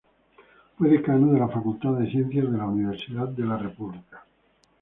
[0.75, 4.23] Fue Decano de la Facultad de Ciencias en la Universidad de la República.